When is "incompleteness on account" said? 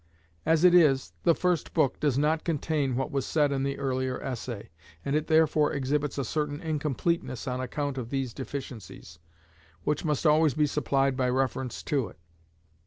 6.59-7.99